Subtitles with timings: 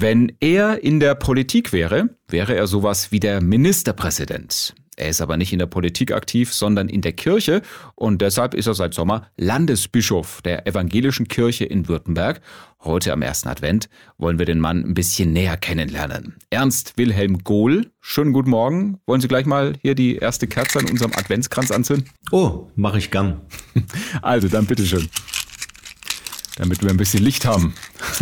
[0.00, 4.72] Wenn er in der Politik wäre, wäre er sowas wie der Ministerpräsident.
[4.94, 7.62] Er ist aber nicht in der Politik aktiv, sondern in der Kirche
[7.96, 12.40] und deshalb ist er seit Sommer Landesbischof der evangelischen Kirche in Württemberg.
[12.84, 13.88] Heute am ersten Advent
[14.18, 16.36] wollen wir den Mann ein bisschen näher kennenlernen.
[16.50, 19.00] Ernst Wilhelm Gohl, schönen guten Morgen.
[19.04, 22.08] Wollen Sie gleich mal hier die erste Kerze an unserem Adventskranz anzünden?
[22.30, 23.40] Oh, mache ich gern.
[24.22, 25.08] Also dann bitteschön.
[26.54, 27.74] Damit wir ein bisschen Licht haben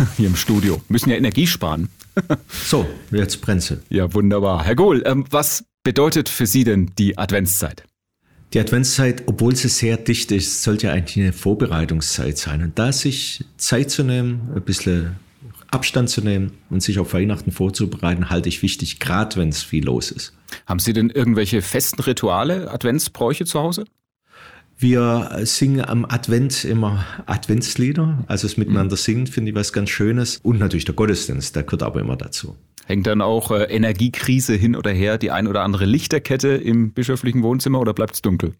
[0.17, 0.81] hier im Studio.
[0.89, 1.89] Müssen ja Energie sparen.
[2.65, 4.63] So, jetzt brennt Ja, wunderbar.
[4.63, 7.83] Herr Gohl, ähm, was bedeutet für Sie denn die Adventszeit?
[8.53, 12.63] Die Adventszeit, obwohl sie sehr dicht ist, sollte eigentlich eine Vorbereitungszeit sein.
[12.63, 15.17] Und da sich Zeit zu nehmen, ein bisschen
[15.69, 19.83] Abstand zu nehmen und sich auf Weihnachten vorzubereiten, halte ich wichtig, gerade wenn es viel
[19.83, 20.33] los ist.
[20.65, 23.83] Haben Sie denn irgendwelche festen Rituale, Adventsbräuche zu Hause?
[24.79, 28.99] Wir singen am Advent immer Adventslieder, also das Miteinander mhm.
[28.99, 32.55] singen finde ich was ganz Schönes und natürlich der Gottesdienst, der gehört aber immer dazu.
[32.85, 37.41] Hängt dann auch äh, Energiekrise hin oder her, die ein oder andere Lichterkette im bischöflichen
[37.41, 38.53] Wohnzimmer oder bleibt es dunkel?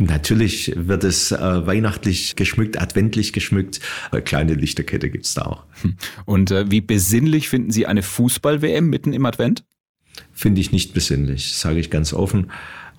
[0.00, 3.80] Natürlich wird es äh, weihnachtlich geschmückt, adventlich geschmückt.
[4.12, 5.64] Eine kleine Lichterkette gibt es da auch.
[5.82, 5.96] Hm.
[6.24, 9.64] Und äh, wie besinnlich finden Sie eine Fußball-WM mitten im Advent?
[10.32, 12.50] Finde ich nicht besinnlich, sage ich ganz offen.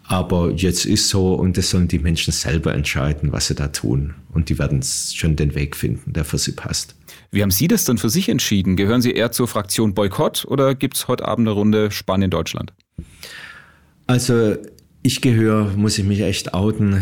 [0.07, 4.13] Aber jetzt ist so und das sollen die Menschen selber entscheiden, was sie da tun.
[4.33, 6.95] Und die werden schon den Weg finden, der für sie passt.
[7.31, 8.75] Wie haben Sie das dann für sich entschieden?
[8.75, 12.73] Gehören Sie eher zur Fraktion Boykott oder gibt es heute Abend eine Runde Spanien-Deutschland?
[14.07, 14.55] Also
[15.05, 16.99] ich gehöre, muss ich mich echt outen,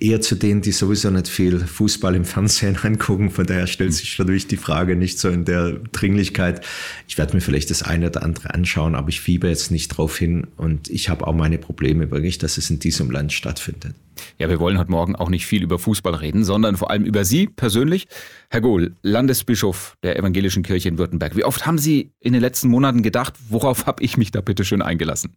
[0.00, 3.30] eher zu denen, die sowieso nicht viel Fußball im Fernsehen angucken.
[3.30, 6.62] Von daher stellt sich für die Frage nicht so in der Dringlichkeit.
[7.08, 10.18] Ich werde mir vielleicht das eine oder andere anschauen, aber ich fiebe jetzt nicht drauf
[10.18, 10.46] hin.
[10.58, 13.94] Und ich habe auch meine Probleme wirklich, dass es in diesem Land stattfindet.
[14.36, 17.24] Ja, wir wollen heute Morgen auch nicht viel über Fußball reden, sondern vor allem über
[17.24, 18.08] Sie persönlich.
[18.50, 21.34] Herr Gohl, Landesbischof der Evangelischen Kirche in Württemberg.
[21.34, 24.66] Wie oft haben Sie in den letzten Monaten gedacht, worauf habe ich mich da bitte
[24.66, 25.32] schön eingelassen?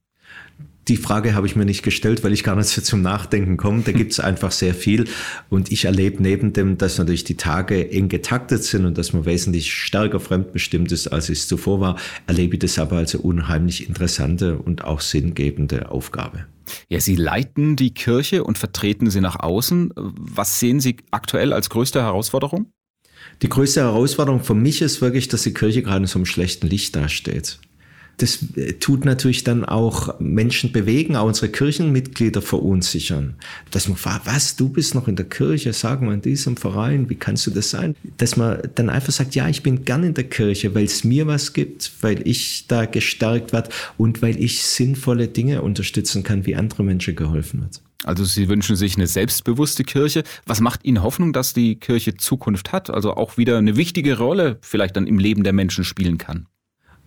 [0.87, 3.83] Die Frage habe ich mir nicht gestellt, weil ich gar nicht so zum Nachdenken komme.
[3.83, 5.05] Da gibt es einfach sehr viel.
[5.49, 9.25] Und ich erlebe neben dem, dass natürlich die Tage eng getaktet sind und dass man
[9.25, 13.87] wesentlich stärker fremdbestimmt ist, als es zuvor war, erlebe ich das aber als eine unheimlich
[13.87, 16.45] interessante und auch sinngebende Aufgabe.
[16.89, 19.91] Ja, Sie leiten die Kirche und vertreten sie nach außen.
[19.95, 22.71] Was sehen Sie aktuell als größte Herausforderung?
[23.41, 26.67] Die größte Herausforderung für mich ist wirklich, dass die Kirche gerade in so einem schlechten
[26.67, 27.59] Licht dasteht
[28.21, 33.35] das äh, tut natürlich dann auch Menschen bewegen, auch unsere Kirchenmitglieder verunsichern.
[33.71, 37.09] Dass man fragt, was, du bist noch in der Kirche, sag mal in diesem Verein,
[37.09, 37.95] wie kannst du das sein?
[38.17, 41.25] Dass man dann einfach sagt, ja, ich bin gern in der Kirche, weil es mir
[41.25, 46.55] was gibt, weil ich da gestärkt werde und weil ich sinnvolle Dinge unterstützen kann, wie
[46.55, 47.81] andere Menschen geholfen wird.
[48.03, 50.23] Also Sie wünschen sich eine selbstbewusste Kirche.
[50.45, 52.89] Was macht Ihnen Hoffnung, dass die Kirche Zukunft hat?
[52.89, 56.47] Also auch wieder eine wichtige Rolle vielleicht dann im Leben der Menschen spielen kann?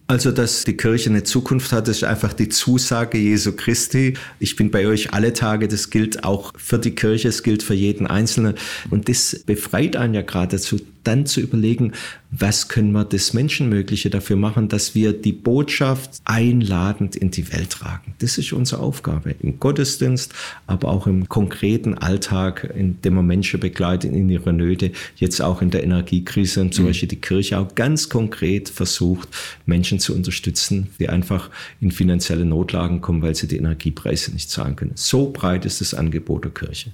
[0.06, 4.14] Also, dass die Kirche eine Zukunft hat, ist einfach die Zusage Jesu Christi.
[4.38, 5.66] Ich bin bei euch alle Tage.
[5.66, 8.54] Das gilt auch für die Kirche, es gilt für jeden Einzelnen.
[8.90, 11.92] Und das befreit einen ja gerade dazu, dann zu überlegen,
[12.30, 17.70] was können wir das Menschenmögliche dafür machen, dass wir die Botschaft einladend in die Welt
[17.70, 18.14] tragen.
[18.18, 20.34] Das ist unsere Aufgabe im Gottesdienst,
[20.66, 25.62] aber auch im konkreten Alltag, in dem wir Menschen begleiten in ihrer Nöte, jetzt auch
[25.62, 26.88] in der Energiekrise und zum mhm.
[26.88, 29.28] Beispiel die Kirche auch ganz konkret versucht,
[29.66, 31.50] Menschen zu unterstützen, die einfach
[31.80, 34.92] in finanzielle Notlagen kommen, weil sie die Energiepreise nicht zahlen können.
[34.96, 36.90] So breit ist das Angebot der Kirche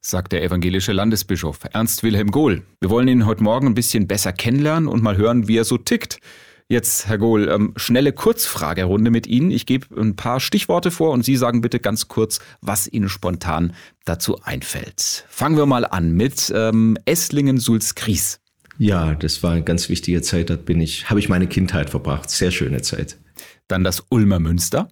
[0.00, 2.62] sagt der evangelische Landesbischof Ernst Wilhelm Gohl.
[2.80, 5.78] Wir wollen ihn heute Morgen ein bisschen besser kennenlernen und mal hören, wie er so
[5.78, 6.18] tickt.
[6.68, 9.50] Jetzt, Herr Gohl, ähm, schnelle Kurzfragerunde mit Ihnen.
[9.50, 13.74] Ich gebe ein paar Stichworte vor und Sie sagen bitte ganz kurz, was Ihnen spontan
[14.06, 15.26] dazu einfällt.
[15.28, 18.40] Fangen wir mal an mit ähm, Esslingen-Sulzkries.
[18.78, 20.48] Ja, das war eine ganz wichtige Zeit.
[20.48, 22.30] Da bin ich, habe ich meine Kindheit verbracht.
[22.30, 23.18] Sehr schöne Zeit.
[23.68, 24.88] Dann das Ulmer Münster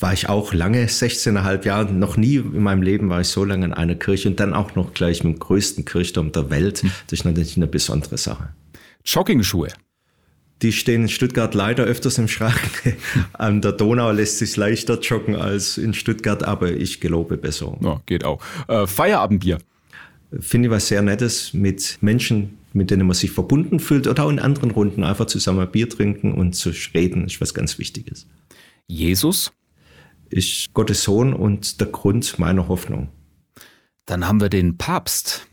[0.00, 3.64] war ich auch lange, 16,5 Jahre, noch nie in meinem Leben war ich so lange
[3.64, 6.82] in einer Kirche und dann auch noch gleich im größten Kirchturm der Welt.
[6.82, 6.90] Hm.
[7.06, 8.50] Das ist natürlich eine besondere Sache.
[9.04, 9.68] Jogging-Schuhe.
[10.62, 12.96] Die stehen in Stuttgart leider öfters im Schrank.
[13.34, 17.76] An der Donau lässt sich leichter joggen als in Stuttgart, aber ich gelobe besser.
[17.82, 18.40] Ja, geht auch.
[18.68, 19.58] Äh, Feierabendbier.
[20.40, 24.30] Finde ich was sehr Nettes mit Menschen, mit denen man sich verbunden fühlt oder auch
[24.30, 28.26] in anderen Runden einfach zusammen Bier trinken und zu reden, ist was ganz Wichtiges.
[28.86, 29.52] Jesus?
[30.30, 33.08] Ist Gottes Sohn und der Grund meiner Hoffnung.
[34.06, 35.46] Dann haben wir den Papst.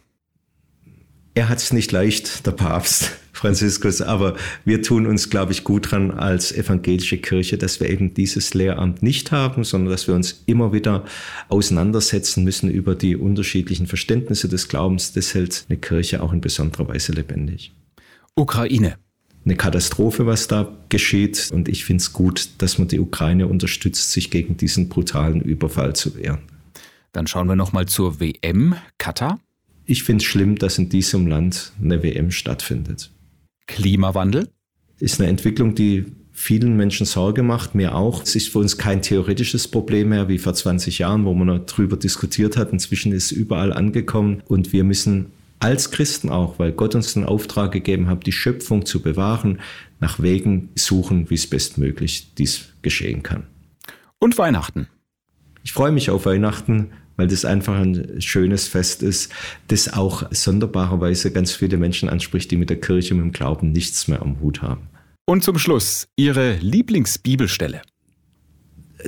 [1.35, 5.91] Er hat es nicht leicht, der Papst Franziskus, aber wir tun uns, glaube ich, gut
[5.91, 10.43] dran als evangelische Kirche, dass wir eben dieses Lehramt nicht haben, sondern dass wir uns
[10.45, 11.03] immer wieder
[11.49, 15.13] auseinandersetzen müssen über die unterschiedlichen Verständnisse des Glaubens.
[15.13, 17.73] Das hält eine Kirche auch in besonderer Weise lebendig.
[18.35, 18.97] Ukraine.
[19.45, 21.49] Eine Katastrophe, was da geschieht.
[21.51, 25.95] Und ich finde es gut, dass man die Ukraine unterstützt, sich gegen diesen brutalen Überfall
[25.95, 26.39] zu wehren.
[27.11, 28.75] Dann schauen wir nochmal zur WM.
[28.97, 29.39] Katar?
[29.85, 33.11] Ich finde es schlimm, dass in diesem Land eine WM stattfindet.
[33.67, 34.49] Klimawandel?
[34.99, 38.23] Ist eine Entwicklung, die vielen Menschen Sorge macht, mir auch.
[38.23, 41.65] Es ist für uns kein theoretisches Problem mehr wie vor 20 Jahren, wo man noch
[41.65, 42.71] drüber diskutiert hat.
[42.71, 45.27] Inzwischen ist es überall angekommen und wir müssen
[45.59, 49.61] als Christen auch, weil Gott uns den Auftrag gegeben hat, die Schöpfung zu bewahren,
[49.99, 53.47] nach Wegen suchen, wie es bestmöglich dies geschehen kann.
[54.19, 54.87] Und Weihnachten.
[55.63, 59.31] Ich freue mich auf Weihnachten, weil das einfach ein schönes Fest ist,
[59.67, 64.07] das auch sonderbarerweise ganz viele Menschen anspricht, die mit der Kirche, mit dem Glauben nichts
[64.07, 64.89] mehr am Hut haben.
[65.25, 67.81] Und zum Schluss Ihre Lieblingsbibelstelle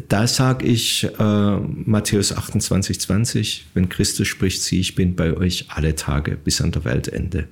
[0.07, 5.67] da sage ich äh, Matthäus 28, 20, wenn Christus spricht, sieh, ich bin bei euch
[5.69, 7.47] alle Tage bis an der Weltende.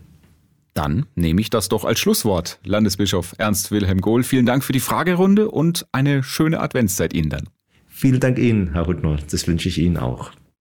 [0.73, 2.59] Dann nehme ich das doch als Schlusswort.
[2.65, 7.49] Landesbischof Ernst Wilhelm Gohl, vielen Dank für die Fragerunde und eine schöne Adventszeit Ihnen dann.
[7.87, 9.17] Vielen Dank Ihnen, Herr Rüttner.
[9.29, 10.31] Das wünsche ich Ihnen auch.